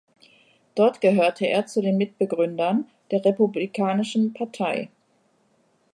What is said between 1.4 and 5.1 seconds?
er zu den Mitbegründern der Republikanischen Partei.